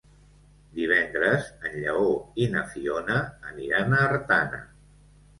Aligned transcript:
Divendres 0.77 1.49
en 1.67 1.75
Lleó 1.83 2.07
i 2.45 2.47
na 2.53 2.63
Fiona 2.71 3.17
aniran 3.51 3.93
a 3.99 4.01
Artana. 4.07 4.63